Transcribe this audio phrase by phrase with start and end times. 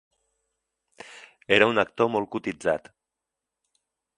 [1.57, 2.91] Era un actor molt cotitzat.